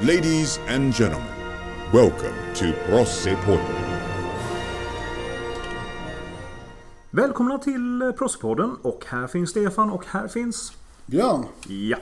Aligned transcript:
Ladies 0.00 0.60
and 0.68 0.94
gentlemen, 0.94 1.28
welcome 1.92 2.34
to 2.54 2.64
Prossepodden. 2.86 3.76
Välkomna 7.10 7.58
till 7.58 8.12
Prossepodden 8.18 8.76
och 8.82 9.04
här 9.06 9.26
finns 9.26 9.50
Stefan 9.50 9.90
och 9.90 10.04
här 10.06 10.28
finns... 10.28 10.72
Björn. 11.06 11.44
Ja. 11.66 11.96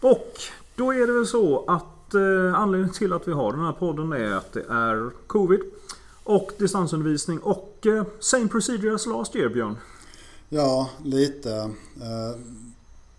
Och 0.00 0.32
då 0.76 0.94
är 0.94 1.06
det 1.06 1.12
väl 1.12 1.26
så 1.26 1.64
att 1.66 2.14
eh, 2.14 2.54
anledningen 2.54 2.94
till 2.94 3.12
att 3.12 3.28
vi 3.28 3.32
har 3.32 3.52
den 3.52 3.64
här 3.64 3.72
podden 3.72 4.12
är 4.12 4.32
att 4.32 4.52
det 4.52 4.64
är 4.68 5.10
Covid 5.26 5.60
och 6.24 6.50
distansundervisning 6.58 7.38
och 7.38 7.86
eh, 7.86 8.04
same 8.20 8.48
procedure 8.48 8.94
as 8.94 9.06
last 9.06 9.36
year 9.36 9.48
Björn. 9.48 9.76
Ja, 10.48 10.90
lite. 11.04 11.52
Eh, 11.96 12.40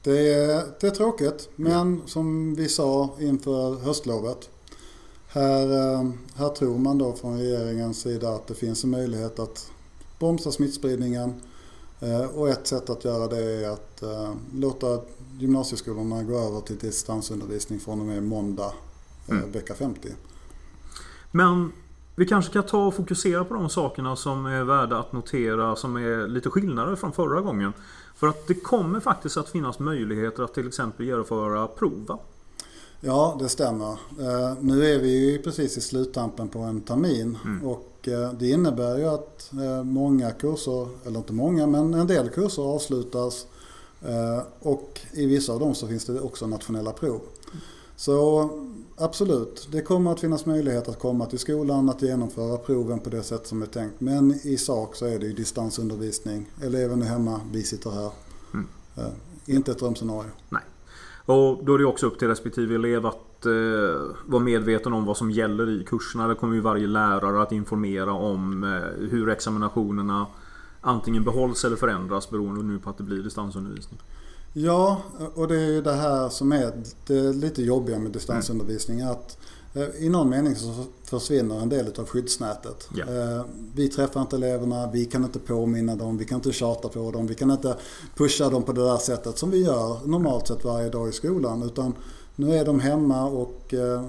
det 0.04 0.34
är, 0.34 0.66
det 0.80 0.88
är 0.88 0.92
tråkigt, 0.92 1.50
men 1.56 2.02
som 2.06 2.56
vi 2.56 2.70
sa 2.70 3.10
inför 3.20 3.76
höstlovet. 3.76 4.50
Här, 5.28 5.94
eh, 5.94 6.10
här 6.36 6.50
tror 6.50 6.78
man 6.78 6.98
då 6.98 7.14
från 7.14 7.40
regeringens 7.40 8.02
sida 8.02 8.30
att 8.30 8.48
det 8.48 8.54
finns 8.54 8.84
en 8.84 8.90
möjlighet 8.90 9.40
att 9.40 9.72
bromsa 10.20 10.52
smittspridningen. 10.52 11.42
Eh, 12.00 12.26
och 12.26 12.50
ett 12.50 12.68
sätt 12.68 12.90
att 12.90 13.06
göra 13.06 13.28
det 13.28 13.44
är 13.44 13.70
att 13.70 14.04
låta 14.54 15.02
gymnasieskolorna 15.40 16.24
gå 16.24 16.40
över 16.40 16.62
till 16.62 16.78
distansundervisning 16.78 17.80
från 17.80 18.00
och 18.00 18.06
med 18.06 18.24
måndag 18.24 18.74
mm. 19.30 19.52
vecka 19.52 19.74
50. 19.74 20.10
Men 21.32 21.72
vi 22.16 22.26
kanske 22.26 22.54
kan 22.54 22.64
ta 22.64 22.88
och 22.88 22.96
fokusera 22.96 23.46
på 23.46 23.54
de 23.54 23.70
sakerna 23.70 24.16
som 24.16 24.46
är 24.46 24.64
värda 24.64 25.00
att 25.00 25.14
notera 25.14 25.76
som 25.76 25.96
är 25.96 26.28
lite 26.28 26.50
skillnader 26.50 26.96
från 26.96 27.14
förra 27.14 27.42
gången. 27.42 27.74
För 28.16 28.28
att 28.28 28.48
det 28.48 28.54
kommer 28.54 29.00
faktiskt 29.00 29.38
att 29.38 29.50
finnas 29.50 29.80
möjligheter 29.80 30.44
att 30.44 30.54
till 30.54 30.68
exempel 30.68 31.06
genomföra 31.06 31.68
prov 31.68 32.20
Ja, 33.04 33.38
det 33.40 33.50
stämmer. 33.50 33.90
Eh, 34.20 34.54
nu 34.60 34.86
är 34.86 35.00
vi 35.00 35.32
ju 35.32 35.42
precis 35.42 35.78
i 35.78 35.82
sluttampen 35.82 36.48
på 36.48 36.60
en 36.60 36.82
termin 36.82 37.38
mm. 37.46 37.68
och 37.68 38.08
eh, 38.08 38.34
det 38.34 38.50
innebär 38.50 38.98
ju 38.98 39.06
att 39.06 39.52
eh, 39.54 39.84
många 39.84 40.32
kurser, 40.32 40.88
eller 41.06 41.20
inte 41.20 41.34
många, 41.34 41.68
men 41.68 41.94
en 41.94 42.08
del 42.08 42.30
kurser 42.30 42.64
avslutas 42.64 43.46
och 44.60 45.00
i 45.14 45.26
vissa 45.26 45.54
av 45.54 45.60
dem 45.60 45.76
så 45.76 45.88
finns 45.88 46.06
det 46.06 46.20
också 46.20 46.48
nationella 46.48 46.92
prov. 46.92 47.22
Så 48.02 48.50
absolut, 48.98 49.68
det 49.72 49.82
kommer 49.82 50.12
att 50.12 50.20
finnas 50.20 50.46
möjlighet 50.46 50.90
att 50.90 51.00
komma 51.00 51.26
till 51.26 51.40
skolan, 51.40 51.90
att 51.90 52.02
genomföra 52.02 52.58
proven 52.58 53.00
på 53.00 53.10
det 53.10 53.24
sätt 53.24 53.48
som 53.48 53.62
är 53.62 53.66
tänkt. 53.66 54.02
Men 54.02 54.32
i 54.44 54.58
sak 54.58 54.96
så 54.96 55.06
är 55.06 55.20
det 55.20 55.26
ju 55.26 55.34
distansundervisning. 55.34 56.50
Eleven 56.64 57.02
är 57.02 57.06
hemma, 57.06 57.42
vi 57.52 57.64
sitter 57.64 57.92
här. 57.92 58.12
Mm. 58.54 58.68
Uh, 58.98 59.14
inte 59.46 59.72
ett 59.72 59.80
drömscenario. 59.80 60.30
Nej. 60.50 60.62
Och 61.26 61.66
då 61.66 61.74
är 61.74 61.78
det 61.78 61.86
också 61.86 62.08
upp 62.08 62.20
till 62.20 62.28
respektive 62.28 62.76
elev 62.76 63.06
att 63.06 63.46
eh, 63.46 63.52
vara 64.26 64.44
medveten 64.44 64.94
om 64.94 65.06
vad 65.06 65.18
som 65.18 65.32
gäller 65.32 65.70
i 65.70 65.84
kurserna. 65.84 66.28
Det 66.28 66.36
kommer 66.36 66.56
ju 66.56 66.62
varje 66.62 66.88
lärare 66.88 67.42
att 67.42 67.52
informera 67.52 68.14
om 68.14 68.64
eh, 68.64 69.10
hur 69.10 69.30
examinationerna 69.30 70.26
antingen 70.82 71.24
behålls 71.24 71.66
eller 71.66 71.76
förändras 71.76 72.30
beroende 72.30 72.64
nu 72.64 72.80
på 72.80 72.90
att 72.90 72.98
det 72.98 73.04
blir 73.04 73.24
distansundervisning. 73.24 74.00
Ja, 74.54 75.02
och 75.36 75.48
det 75.48 75.56
är 75.56 75.68
ju 75.68 75.82
det 75.82 75.94
här 75.94 76.30
som 76.30 76.52
är 76.52 76.74
det 77.08 77.34
lite 77.34 77.62
jobbiga 77.64 78.00
med 78.00 78.12
distansundervisning. 78.12 79.00
Mm. 79.00 79.12
Att 79.12 79.38
eh, 79.74 80.06
i 80.06 80.10
någon 80.10 80.30
mening 80.30 80.56
så 80.56 80.86
försvinner 81.04 81.60
en 81.60 81.70
del 81.70 81.94
av 82.00 82.06
skyddsnätet. 82.06 82.90
Ja. 82.96 83.06
Eh, 83.06 83.46
vi 83.76 83.90
träffar 83.90 84.22
inte 84.22 84.36
eleverna, 84.36 84.92
vi 84.92 85.06
kan 85.06 85.24
inte 85.24 85.40
påminna 85.40 85.96
dem, 85.96 86.18
vi 86.18 86.26
kan 86.26 86.36
inte 86.36 86.52
tjata 86.52 86.90
på 86.90 87.12
dem, 87.12 87.28
vi 87.28 87.36
kan 87.36 87.52
inte 87.52 87.76
pusha 88.16 88.50
dem 88.50 88.64
på 88.64 88.72
det 88.72 88.84
där 88.84 88.98
sättet 88.98 89.38
som 89.38 89.52
vi 89.52 89.64
gör 89.64 90.08
normalt 90.08 90.48
sett 90.48 90.64
varje 90.64 90.90
dag 90.90 91.10
i 91.10 91.12
skolan. 91.12 91.64
Utan 91.64 91.94
nu 92.36 92.56
är 92.56 92.66
de 92.66 92.80
hemma 92.80 93.26
och 93.26 93.74
eh, 93.74 94.04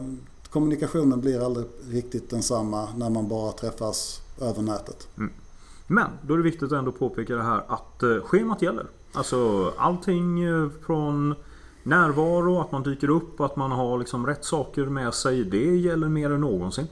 kommunikationen 0.50 1.20
blir 1.20 1.46
aldrig 1.46 1.66
riktigt 1.90 2.30
densamma 2.30 2.88
när 2.96 3.10
man 3.10 3.28
bara 3.28 3.52
träffas 3.52 4.20
över 4.40 4.62
nätet. 4.62 5.08
Mm. 5.16 5.32
Men 5.86 6.08
då 6.22 6.34
är 6.34 6.38
det 6.38 6.44
viktigt 6.44 6.62
att 6.62 6.72
ändå 6.72 6.92
påpeka 6.92 7.34
det 7.34 7.42
här 7.42 7.64
att 7.68 8.24
schemat 8.24 8.62
gäller. 8.62 8.86
Alltså 9.12 9.72
allting 9.76 10.42
eh, 10.42 10.68
från 10.86 11.34
närvaro, 11.82 12.60
att 12.60 12.72
man 12.72 12.82
dyker 12.82 13.10
upp, 13.10 13.40
att 13.40 13.56
man 13.56 13.72
har 13.72 13.98
liksom 13.98 14.26
rätt 14.26 14.44
saker 14.44 14.84
med 14.84 15.14
sig. 15.14 15.44
Det 15.44 15.76
gäller 15.76 16.08
mer 16.08 16.30
än 16.30 16.40
någonsin. 16.40 16.86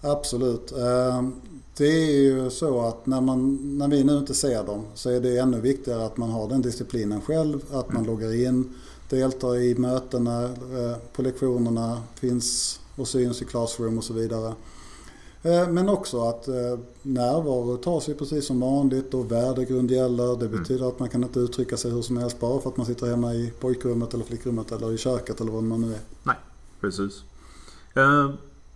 Absolut. 0.00 0.72
Ehm, 0.72 1.32
det 1.76 1.86
är 1.86 2.22
ju 2.22 2.50
så 2.50 2.80
att 2.80 3.06
när, 3.06 3.20
man, 3.20 3.58
när 3.78 3.88
vi 3.88 4.04
nu 4.04 4.18
inte 4.18 4.34
ser 4.34 4.64
dem 4.64 4.84
så 4.94 5.10
är 5.10 5.20
det 5.20 5.38
ännu 5.38 5.60
viktigare 5.60 6.06
att 6.06 6.16
man 6.16 6.30
har 6.30 6.48
den 6.48 6.62
disciplinen 6.62 7.20
själv. 7.20 7.60
Att 7.72 7.88
man 7.92 8.04
mm. 8.04 8.06
loggar 8.06 8.46
in, 8.46 8.74
deltar 9.08 9.56
i 9.56 9.74
mötena, 9.74 10.44
eh, 10.44 10.96
på 11.12 11.22
lektionerna, 11.22 12.02
finns 12.14 12.80
och 12.96 13.08
syns 13.08 13.42
i 13.42 13.44
classroom 13.44 13.98
och 13.98 14.04
så 14.04 14.12
vidare. 14.12 14.52
Eh, 15.42 15.68
men 15.68 15.88
också 15.88 16.28
att 16.28 16.48
eh, 16.48 16.78
närvaro 17.02 17.76
tas 17.76 18.08
ju 18.08 18.14
precis 18.14 18.46
som 18.46 18.60
vanligt 18.60 19.14
och 19.14 19.32
värdegrund 19.32 19.90
gäller. 19.90 20.36
Det 20.36 20.46
mm. 20.46 20.58
betyder 20.58 20.80
mm. 20.80 20.88
att 20.88 20.98
man 20.98 21.08
kan 21.08 21.22
inte 21.22 21.40
uttrycka 21.40 21.76
sig 21.76 21.90
hur 21.90 22.02
som 22.02 22.16
helst 22.16 22.40
bara 22.40 22.60
för 22.60 22.70
att 22.70 22.76
man 22.76 22.86
sitter 22.86 23.06
hemma 23.06 23.34
i 23.34 23.52
pojkrummet 23.60 24.14
eller 24.14 24.24
flickrummet 24.24 24.72
eller 24.72 24.92
i 24.92 24.98
köket 24.98 25.40
eller 25.40 25.52
vad 25.52 25.62
man 25.62 25.80
nu 25.80 25.94
är. 25.94 26.00
Nej, 26.22 26.36
precis. 26.80 27.22
Eh, 27.94 28.30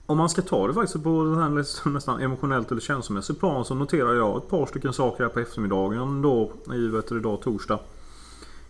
om 0.06 0.19
man 0.19 0.28
ska 0.28 0.43
ta 0.43 0.66
det 0.66 0.75
faktiskt 0.75 1.05
på 1.05 1.25
den 1.25 1.38
här 1.38 1.88
nästan 1.88 2.21
emotionellt 2.21 2.71
eller 2.71 2.81
känslomässigt 2.81 3.38
plan 3.38 3.65
så 3.65 3.75
noterar 3.75 4.15
jag 4.15 4.37
ett 4.37 4.49
par 4.49 4.66
stycken 4.66 4.93
saker 4.93 5.25
här 5.25 5.31
på 5.31 5.41
eftermiddagen 5.41 6.22
då 6.22 6.53
i 6.75 6.88
vet 6.88 7.09
du, 7.09 7.19
idag 7.19 7.41
torsdag. 7.43 7.78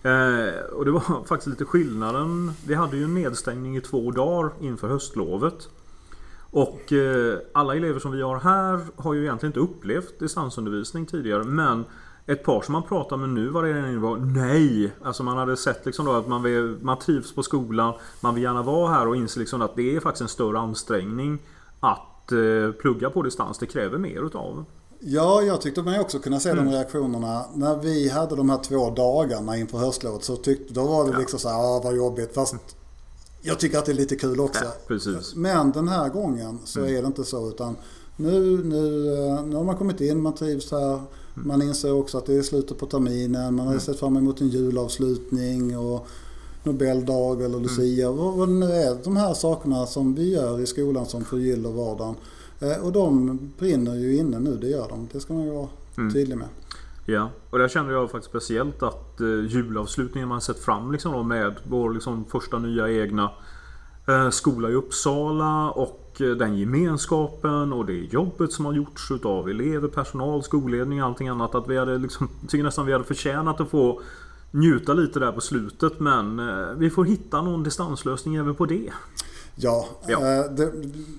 Eh, 0.02 0.60
och 0.72 0.84
det 0.84 0.90
var 0.90 1.24
faktiskt 1.26 1.46
lite 1.46 1.64
skillnaden. 1.64 2.52
Vi 2.66 2.74
hade 2.74 2.96
ju 2.96 3.04
en 3.04 3.14
nedstängning 3.14 3.76
i 3.76 3.80
två 3.80 4.10
dagar 4.10 4.50
inför 4.60 4.88
höstlovet. 4.88 5.68
Och 6.50 6.92
eh, 6.92 7.38
alla 7.52 7.76
elever 7.76 8.00
som 8.00 8.12
vi 8.12 8.22
har 8.22 8.38
här 8.38 8.80
har 8.96 9.14
ju 9.14 9.22
egentligen 9.22 9.50
inte 9.50 9.60
upplevt 9.60 10.18
distansundervisning 10.18 11.06
tidigare. 11.06 11.44
Men 11.44 11.84
ett 12.26 12.44
par 12.44 12.62
som 12.62 12.72
man 12.72 12.82
pratar 12.82 13.16
med 13.16 13.28
nu 13.28 13.48
var 13.48 13.62
det 13.62 13.98
var 13.98 14.16
nej. 14.16 14.92
Alltså 15.02 15.22
man 15.22 15.36
hade 15.36 15.56
sett 15.56 15.86
liksom 15.86 16.06
då 16.06 16.12
att 16.12 16.28
man, 16.28 16.42
vill, 16.42 16.76
man 16.80 16.98
trivs 16.98 17.34
på 17.34 17.42
skolan. 17.42 17.94
Man 18.20 18.34
vill 18.34 18.44
gärna 18.44 18.62
vara 18.62 18.92
här 18.92 19.08
och 19.08 19.16
inser 19.16 19.40
liksom 19.40 19.62
att 19.62 19.76
det 19.76 19.96
är 19.96 20.00
faktiskt 20.00 20.22
en 20.22 20.28
större 20.28 20.58
ansträngning 20.58 21.38
att 21.80 22.32
eh, 22.32 22.72
plugga 22.80 23.10
på 23.10 23.22
distans. 23.22 23.58
Det 23.58 23.66
kräver 23.66 23.98
mer 23.98 24.26
utav 24.26 24.64
Ja, 25.00 25.42
jag 25.42 25.60
tyckte 25.60 25.82
mig 25.82 26.00
också 26.00 26.18
kunna 26.18 26.40
se 26.40 26.50
mm. 26.50 26.64
de 26.64 26.72
reaktionerna. 26.72 27.44
När 27.54 27.76
vi 27.76 28.08
hade 28.08 28.36
de 28.36 28.50
här 28.50 28.58
två 28.58 28.90
dagarna 28.90 29.56
inför 29.56 29.78
höstlovet 29.78 30.24
så 30.24 30.36
tyckte, 30.36 30.74
då 30.74 30.84
var 30.84 31.04
det 31.04 31.12
ja. 31.12 31.18
liksom 31.18 31.38
så 31.38 31.48
här, 31.48 31.56
ah, 31.56 31.80
vad 31.84 31.96
jobbigt. 31.96 32.34
Fast 32.34 32.56
jag 33.46 33.60
tycker 33.60 33.78
att 33.78 33.86
det 33.86 33.92
är 33.92 33.96
lite 33.96 34.16
kul 34.16 34.40
också. 34.40 34.64
Ja. 34.88 35.20
Men 35.34 35.72
den 35.72 35.88
här 35.88 36.08
gången 36.08 36.58
så 36.64 36.80
mm. 36.80 36.96
är 36.96 37.02
det 37.02 37.06
inte 37.06 37.24
så. 37.24 37.48
Utan 37.48 37.76
nu, 38.16 38.64
nu, 38.64 39.14
eh, 39.14 39.44
nu 39.44 39.56
har 39.56 39.64
man 39.64 39.76
kommit 39.76 40.00
in, 40.00 40.22
man 40.22 40.34
trivs 40.34 40.70
här. 40.70 40.92
Mm. 40.92 41.48
Man 41.48 41.62
inser 41.62 41.92
också 41.92 42.18
att 42.18 42.26
det 42.26 42.34
är 42.34 42.42
slutet 42.42 42.78
på 42.78 42.86
terminen. 42.86 43.54
Man 43.54 43.66
har 43.66 43.72
mm. 43.72 43.80
sett 43.80 43.98
fram 43.98 44.16
emot 44.16 44.40
en 44.40 44.48
julavslutning 44.48 45.78
och 45.78 46.06
Nobeldag 46.62 47.42
eller 47.42 47.60
Lucia. 47.60 48.06
Mm. 48.06 48.18
Vad, 48.18 48.34
vad 48.34 48.48
det 48.48 48.54
nu 48.54 48.72
är. 48.72 48.96
De 49.04 49.16
här 49.16 49.34
sakerna 49.34 49.86
som 49.86 50.14
vi 50.14 50.32
gör 50.34 50.60
i 50.60 50.66
skolan 50.66 51.06
som 51.06 51.24
förgyller 51.24 51.70
vardagen. 51.70 52.14
Eh, 52.60 52.84
och 52.84 52.92
de 52.92 53.38
brinner 53.58 53.94
ju 53.94 54.16
inne 54.16 54.38
nu, 54.38 54.56
det 54.56 54.68
gör 54.68 54.88
de. 54.88 55.08
Det 55.12 55.20
ska 55.20 55.34
man 55.34 55.44
ju 55.44 55.50
vara 55.50 55.68
mm. 55.98 56.12
tydlig 56.12 56.36
med. 56.36 56.48
Ja, 57.08 57.30
och 57.50 57.58
där 57.58 57.68
kände 57.68 57.92
jag 57.92 58.10
faktiskt 58.10 58.30
speciellt 58.30 58.82
att 58.82 59.20
eh, 59.20 59.28
julavslutningen 59.48 60.28
man 60.28 60.40
sett 60.40 60.64
fram 60.64 60.92
liksom 60.92 61.12
då 61.12 61.22
med 61.22 61.54
vår 61.64 61.90
liksom 61.90 62.24
första 62.24 62.58
nya 62.58 62.90
egna 62.90 63.30
eh, 64.08 64.30
skola 64.30 64.70
i 64.70 64.74
Uppsala 64.74 65.70
och 65.70 66.20
eh, 66.20 66.28
den 66.28 66.56
gemenskapen 66.56 67.72
och 67.72 67.86
det 67.86 68.12
jobbet 68.12 68.52
som 68.52 68.64
har 68.64 68.72
gjorts 68.72 69.10
utav 69.10 69.48
elever, 69.48 69.88
personal, 69.88 70.42
skolledning 70.42 71.02
och 71.02 71.08
allting 71.08 71.28
annat. 71.28 71.54
Att 71.54 71.68
vi 71.68 71.78
hade 71.78 71.98
liksom, 71.98 72.28
tycker 72.48 72.64
nästan 72.64 72.86
vi 72.86 72.92
hade 72.92 73.04
förtjänat 73.04 73.60
att 73.60 73.70
få 73.70 74.00
njuta 74.50 74.94
lite 74.94 75.20
där 75.20 75.32
på 75.32 75.40
slutet 75.40 76.00
men 76.00 76.38
eh, 76.38 76.66
vi 76.76 76.90
får 76.90 77.04
hitta 77.04 77.42
någon 77.42 77.62
distanslösning 77.62 78.34
även 78.34 78.54
på 78.54 78.66
det. 78.66 78.92
Ja, 79.58 79.88
ja. 80.06 80.18
Eh, 80.18 80.50
det, 80.50 80.72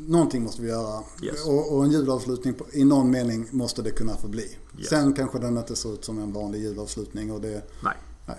någonting 0.07 0.43
måste 0.43 0.61
vi 0.61 0.69
göra. 0.69 1.03
Yes. 1.21 1.45
Och, 1.45 1.77
och, 1.77 1.83
en 1.83 1.91
julavslutning 1.91 2.53
på, 2.53 2.65
i 2.71 2.85
någon 2.85 3.11
mening 3.11 3.47
måste 3.51 3.81
det 3.81 3.91
kunna 3.91 4.15
få 4.15 4.27
bli. 4.27 4.57
Yes. 4.77 4.89
Sen 4.89 5.13
kanske 5.13 5.39
den 5.39 5.57
inte 5.57 5.75
ser 5.75 5.93
ut 5.93 6.05
som 6.05 6.19
en 6.19 6.33
vanlig 6.33 6.61
julavslutning. 6.61 7.31
Och 7.31 7.41
det, 7.41 7.61
nej. 7.83 7.93
nej. 8.25 8.37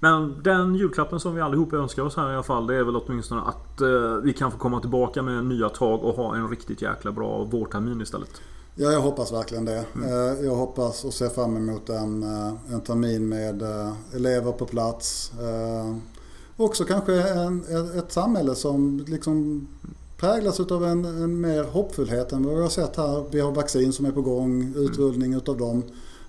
Men 0.00 0.42
den 0.42 0.74
julklappen 0.74 1.20
som 1.20 1.34
vi 1.34 1.40
allihop 1.40 1.72
önskar 1.72 2.02
oss 2.02 2.16
här 2.16 2.30
i 2.30 2.34
alla 2.34 2.42
fall. 2.42 2.66
Det 2.66 2.76
är 2.76 2.82
väl 2.82 2.96
åtminstone 2.96 3.40
att 3.42 3.80
eh, 3.80 4.16
vi 4.22 4.32
kan 4.32 4.52
få 4.52 4.58
komma 4.58 4.80
tillbaka 4.80 5.22
med 5.22 5.44
nya 5.44 5.68
tag 5.68 6.04
och 6.04 6.14
ha 6.14 6.36
en 6.36 6.48
riktigt 6.48 6.82
jäkla 6.82 7.12
bra 7.12 7.44
vårtermin 7.44 8.00
istället. 8.00 8.30
Ja, 8.74 8.92
jag 8.92 9.00
hoppas 9.00 9.32
verkligen 9.32 9.64
det. 9.64 9.84
Mm. 9.94 10.08
Eh, 10.08 10.44
jag 10.44 10.54
hoppas 10.54 11.04
och 11.04 11.14
ser 11.14 11.28
fram 11.28 11.56
emot 11.56 11.88
en, 11.88 12.22
eh, 12.22 12.54
en 12.72 12.80
termin 12.80 13.28
med 13.28 13.62
elever 14.14 14.52
på 14.52 14.66
plats 14.66 15.32
också 16.56 16.84
kanske 16.84 17.22
en, 17.22 17.64
ett 17.98 18.12
samhälle 18.12 18.54
som 18.54 19.04
liksom 19.08 19.68
präglas 20.16 20.60
av 20.60 20.84
en, 20.84 21.04
en 21.04 21.40
mer 21.40 21.64
hoppfullhet 21.64 22.32
än 22.32 22.44
vad 22.44 22.54
vi 22.56 22.62
har 22.62 22.68
sett 22.68 22.96
här. 22.96 23.24
Vi 23.30 23.40
har 23.40 23.52
vaccin 23.52 23.92
som 23.92 24.06
är 24.06 24.10
på 24.12 24.22
gång, 24.22 24.74
utrullning 24.76 25.34
utav 25.34 25.56
dem. 25.58 25.82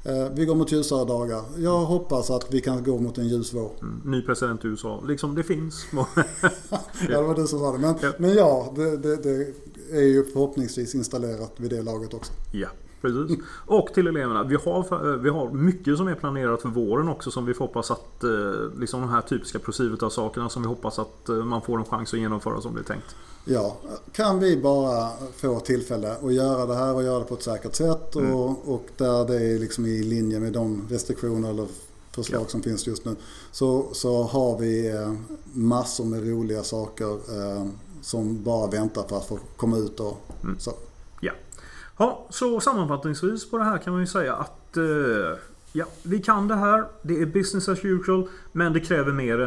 Eh, 0.04 0.30
vi 0.34 0.46
går 0.46 0.56
mot 0.56 0.72
ljusare 0.72 1.06
dagar. 1.06 1.44
Jag 1.58 1.80
hoppas 1.80 2.30
att 2.32 2.54
vi 2.54 2.62
kan 2.62 2.84
gå 2.84 2.98
mot 3.00 3.18
en 3.18 3.28
ljus 3.28 3.54
vår. 3.54 3.72
Mm. 3.82 4.02
Ny 4.06 4.22
president 4.22 4.66
i 4.66 4.68
USA. 4.68 5.04
Liksom 5.08 5.36
det 5.36 5.44
finns. 5.44 5.86
ja, 5.94 6.80
det 7.08 7.22
var 7.22 7.36
du 7.36 7.48
som 7.48 7.60
sa 7.60 7.72
det. 7.72 7.78
Men 7.78 7.96
Ja. 8.02 8.12
men 8.18 8.34
ja 8.34 8.74
det, 8.76 8.98
det, 8.98 9.16
det 9.16 9.54
är 9.92 10.02
ju 10.04 10.24
förhoppningsvis 10.24 10.96
installerat 10.96 11.52
vid 11.58 11.70
det 11.70 11.82
laget 11.82 12.14
också. 12.14 12.34
Ja, 12.52 12.68
precis. 13.14 13.40
Och 13.66 13.88
till 13.94 14.08
eleverna. 14.08 14.44
Vi 14.44 14.56
har, 14.56 15.10
eh, 15.10 15.18
vi 15.18 15.30
har 15.30 15.50
mycket 15.52 15.98
som 15.98 16.08
är 16.08 16.16
planerat 16.16 16.62
för 16.62 16.70
våren 16.70 17.10
också 17.10 17.32
som 17.32 17.46
vi 17.46 17.54
får 17.54 17.66
hoppas 17.66 17.92
att 17.92 18.24
eh, 18.24 18.80
liksom 18.80 19.02
de 19.02 19.10
här 19.10 19.22
typiska 19.22 19.60
Procivitas-sakerna 19.60 20.50
som 20.50 20.62
vi 20.62 20.68
hoppas 20.68 21.00
att 21.00 21.30
eh, 21.30 21.36
man 21.36 21.62
får 21.62 21.78
en 21.78 21.86
chans 21.86 22.14
att 22.14 22.20
genomföra 22.20 22.62
som 22.62 22.74
det 22.74 22.80
är 22.80 22.84
tänkt. 22.84 23.16
Ja, 23.46 23.76
kan 24.12 24.40
vi 24.40 24.58
bara 24.58 25.10
få 25.36 25.60
tillfälle 25.60 26.12
att 26.24 26.34
göra 26.34 26.66
det 26.66 26.76
här 26.76 26.94
och 26.96 27.04
göra 27.04 27.20
det 27.20 27.26
på 27.26 27.34
ett 27.34 27.44
säkert 27.44 27.76
sätt 27.76 28.16
Mm. 28.16 28.34
och, 28.36 28.74
och 28.74 28.86
där 28.98 29.26
det 29.28 29.36
är 29.36 29.60
liksom 29.60 29.86
i 29.86 30.04
linje 30.04 30.40
med 30.40 30.54
de 30.54 30.82
restriktioner 30.90 31.50
eller 31.50 31.68
förslag 32.12 32.42
Ja. 32.42 32.48
som 32.48 32.62
finns 32.62 32.88
just 32.88 33.06
nu. 33.06 33.16
Så, 33.52 33.86
så 33.92 34.24
har 34.24 34.58
vi 34.60 34.94
massor 35.54 36.06
med 36.06 36.30
roliga 36.30 36.64
saker 36.64 37.12
eh, 37.14 37.66
som 38.02 38.44
bara 38.44 38.68
väntar 38.68 39.04
på 39.04 39.16
att 39.16 39.26
få 39.28 39.40
komma 39.58 39.78
ut 39.78 40.00
och 40.00 40.18
Mm. 40.44 40.56
så. 40.60 40.72
Ja. 41.98 42.26
så 42.30 42.60
sammanfattningsvis 42.60 43.50
på 43.50 43.58
det 43.58 43.64
här 43.64 43.78
kan 43.78 43.94
man 43.94 44.02
ju 44.02 44.08
säga 44.08 44.34
att 44.36 44.78
eh, 44.78 44.84
ja, 45.74 45.86
vi 46.04 46.20
kan 46.20 46.48
det 46.48 46.56
här. 46.56 46.84
Det 47.02 47.22
är 47.22 47.26
business 47.26 47.70
as 47.70 47.80
usual. 47.86 48.28
Men 48.52 48.74
det 48.74 48.80
kräver 48.80 49.12
mer, 49.12 49.38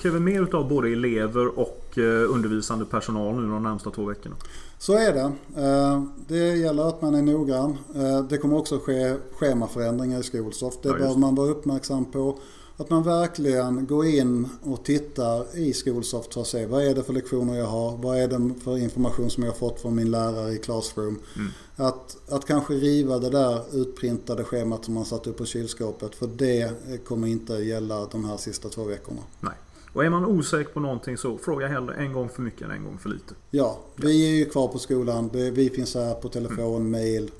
kräver 0.00 0.20
mer 0.20 0.42
utav 0.42 0.68
både 0.68 0.88
elever 0.88 1.58
och 1.58 1.98
eh, 1.98 2.30
undervisande 2.34 2.84
personal 2.84 3.34
nu 3.34 3.50
de 3.52 3.62
närmsta 3.62 3.90
två 3.90 4.04
veckorna. 4.04 4.34
Så 4.78 4.92
är 4.98 5.12
det. 5.12 5.32
Eh, 5.62 6.02
Det 6.28 6.56
gäller 6.56 6.88
att 6.88 7.02
man 7.02 7.14
är 7.14 7.22
noggrann. 7.22 7.78
Eh, 7.94 8.24
Det 8.28 8.38
kommer 8.38 8.56
också 8.58 8.78
ske 8.78 9.16
schemaförändringar 9.32 10.20
i 10.20 10.22
Skolsoft. 10.22 10.82
Det 10.82 10.88
Ja, 10.88 10.94
det. 11.12 11.18
man 11.18 11.34
vara 11.34 11.48
uppmärksam 11.50 12.04
på. 12.04 12.38
Att 12.82 12.90
man 12.90 13.02
verkligen 13.02 13.86
går 13.86 14.06
in 14.06 14.48
och 14.62 14.84
tittar 14.84 15.58
i 15.58 15.72
Skolsoft 15.72 16.34
för 16.34 16.40
att 16.40 16.46
se 16.46 16.66
vad 16.66 16.84
är 16.84 16.94
det 16.94 17.02
för 17.02 17.12
lektioner 17.12 17.58
jag 17.58 17.66
har? 17.66 17.96
Vad 17.96 18.18
är 18.18 18.28
det 18.28 18.54
för 18.64 18.78
information 18.78 19.30
som 19.30 19.42
jag 19.42 19.50
har 19.50 19.58
fått 19.58 19.80
från 19.80 19.94
min 19.94 20.10
lärare 20.10 20.52
i 20.52 20.58
Classroom? 20.58 21.18
Mm. 21.36 21.48
Att, 21.76 22.16
att 22.32 22.46
kanske 22.46 22.74
riva 22.74 23.18
det 23.18 23.30
där 23.30 23.62
utprintade 23.72 24.44
schemat 24.44 24.84
som 24.84 24.94
man 24.94 25.04
satt 25.04 25.26
upp 25.26 25.36
på 25.36 25.44
kylskåpet. 25.44 26.14
För 26.14 26.26
det 26.26 26.72
kommer 27.04 27.28
inte 27.28 27.52
gälla 27.52 28.06
de 28.12 28.24
här 28.24 28.36
sista 28.36 28.68
två 28.68 28.84
veckorna. 28.84 29.20
Nej. 29.40 29.54
Och 29.92 30.04
är 30.04 30.10
man 30.10 30.24
osäker 30.24 30.72
på 30.72 30.80
någonting 30.80 31.16
så 31.16 31.38
fråga 31.38 31.68
hellre 31.68 31.94
en 31.94 32.12
gång 32.12 32.28
för 32.28 32.42
mycket 32.42 32.62
än 32.62 32.70
en 32.70 32.84
gång 32.84 32.98
för 32.98 33.08
lite. 33.08 33.34
Ja, 33.50 33.78
vi 33.96 34.26
är 34.26 34.38
ju 34.38 34.44
kvar 34.44 34.68
på 34.68 34.78
skolan. 34.78 35.30
Vi 35.32 35.70
finns 35.70 35.94
här 35.94 36.14
på 36.14 36.28
telefon, 36.28 36.90
mail 36.90 37.30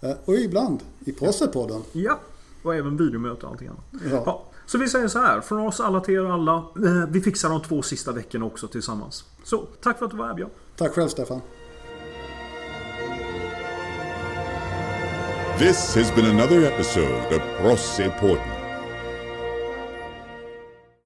eh, 0.00 0.12
och 0.24 0.34
ibland 0.34 0.80
i 1.04 1.12
Prossepodden. 1.12 1.82
Ja, 1.92 2.20
och 2.62 2.74
även 2.74 2.96
videomöte 2.96 3.46
och 3.46 3.52
allting 3.52 3.68
annat. 3.68 3.84
Ja. 4.10 4.22
Ja, 4.26 4.44
så 4.68 4.78
vi 4.78 4.88
säger 4.88 5.08
så 5.08 5.18
här, 5.18 5.40
från 5.40 5.66
oss 5.66 5.80
alla 5.80 6.00
till 6.00 6.14
er 6.14 6.24
alla. 6.32 6.54
eh, 6.56 7.08
Vi 7.08 7.20
fixar 7.20 7.48
de 7.48 7.62
två 7.62 7.82
sista 7.82 8.12
veckorna 8.12 8.44
också 8.44 8.68
tillsammans. 8.68 9.24
Så, 9.44 9.66
tack 9.82 9.98
för 9.98 10.04
att 10.04 10.10
du 10.10 10.16
var 10.16 10.26
här 10.26 10.34
Björn. 10.34 10.50
Tack 10.76 10.92
själv 10.92 11.08
Stefan. 11.08 11.40
This 15.58 15.94
has 15.96 16.14
been 16.14 16.26
another 16.26 16.62
episode 16.72 17.36
of 17.36 17.42
Prosse 17.60 18.10
Portland. 18.20 18.57